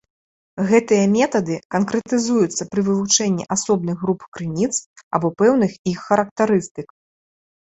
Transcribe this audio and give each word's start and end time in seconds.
Гэтыя 0.69 1.01
метады 1.15 1.57
канкрэтызуюцца 1.75 2.67
пры 2.71 2.81
вывучэнні 2.87 3.45
асобных 3.57 3.97
груп 4.05 4.21
крыніц, 4.39 4.71
або 5.19 5.27
пэўных 5.45 5.71
іх 5.95 5.99
характарыстык. 6.09 6.89